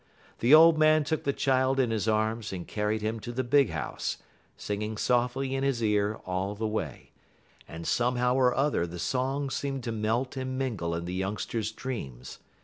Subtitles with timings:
[0.39, 3.69] The old man took the child in his arms and carried him to the big
[3.69, 4.17] house,
[4.57, 7.11] singing softly in his ear all the way;
[7.67, 12.39] and somehow or other the song seemed to melt and mingle in the youngster's dreams.